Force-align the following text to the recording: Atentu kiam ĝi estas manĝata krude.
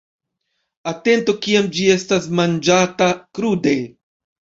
Atentu 0.91 1.35
kiam 1.45 1.69
ĝi 1.77 1.87
estas 1.99 2.29
manĝata 2.43 3.15
krude. 3.21 3.81